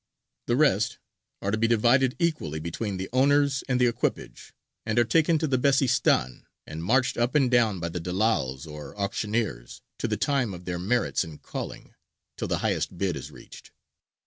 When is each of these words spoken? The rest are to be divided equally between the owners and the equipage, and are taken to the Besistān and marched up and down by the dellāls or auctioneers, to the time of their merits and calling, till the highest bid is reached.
The 0.47 0.55
rest 0.55 0.97
are 1.43 1.51
to 1.51 1.59
be 1.59 1.67
divided 1.67 2.15
equally 2.17 2.59
between 2.59 2.97
the 2.97 3.07
owners 3.13 3.63
and 3.69 3.79
the 3.79 3.85
equipage, 3.85 4.51
and 4.83 4.97
are 4.97 5.03
taken 5.05 5.37
to 5.37 5.45
the 5.45 5.59
Besistān 5.59 6.45
and 6.65 6.83
marched 6.83 7.17
up 7.19 7.35
and 7.35 7.51
down 7.51 7.79
by 7.79 7.89
the 7.89 8.01
dellāls 8.01 8.65
or 8.65 8.97
auctioneers, 8.99 9.83
to 9.99 10.07
the 10.07 10.17
time 10.17 10.55
of 10.55 10.65
their 10.65 10.79
merits 10.79 11.23
and 11.23 11.39
calling, 11.43 11.93
till 12.35 12.47
the 12.47 12.57
highest 12.65 12.97
bid 12.97 13.15
is 13.15 13.29
reached. 13.29 13.69